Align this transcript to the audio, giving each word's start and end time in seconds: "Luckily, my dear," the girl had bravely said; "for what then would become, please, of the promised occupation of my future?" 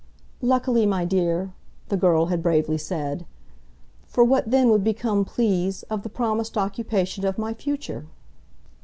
"Luckily, 0.41 0.87
my 0.87 1.05
dear," 1.05 1.53
the 1.89 1.95
girl 1.95 2.25
had 2.25 2.41
bravely 2.41 2.79
said; 2.79 3.23
"for 4.07 4.23
what 4.23 4.49
then 4.49 4.69
would 4.71 4.83
become, 4.83 5.23
please, 5.23 5.83
of 5.91 6.01
the 6.01 6.09
promised 6.09 6.57
occupation 6.57 7.23
of 7.23 7.37
my 7.37 7.53
future?" 7.53 8.07